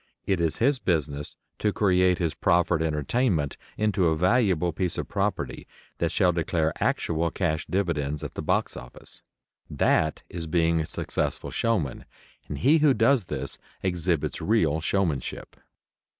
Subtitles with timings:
[0.25, 5.67] It is his business to create his proffered entertainment into a valuable piece of property
[5.99, 9.21] that shall declare actual cash dividends at the box office.
[9.69, 12.05] That is being a successful showman,
[12.47, 15.55] and he who does this exhibits real showmanship.